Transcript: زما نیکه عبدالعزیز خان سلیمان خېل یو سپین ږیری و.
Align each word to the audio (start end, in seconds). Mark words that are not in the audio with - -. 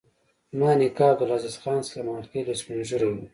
زما 0.51 0.71
نیکه 0.79 1.03
عبدالعزیز 1.11 1.55
خان 1.61 1.79
سلیمان 1.89 2.21
خېل 2.29 2.45
یو 2.49 2.59
سپین 2.61 2.77
ږیری 2.89 3.07
و. 3.11 3.15